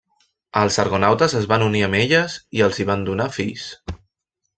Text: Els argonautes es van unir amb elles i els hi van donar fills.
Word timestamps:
Els 0.59 0.77
argonautes 0.83 1.35
es 1.39 1.45
van 1.51 1.65
unir 1.65 1.83
amb 1.87 1.97
elles 1.99 2.39
i 2.61 2.65
els 2.69 2.81
hi 2.81 2.87
van 2.91 3.05
donar 3.11 3.29
fills. 3.37 3.67